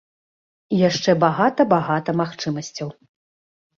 І 0.77 0.79
яшчэ 0.89 1.15
багата-багата 1.25 2.09
магчымасцяў. 2.23 2.89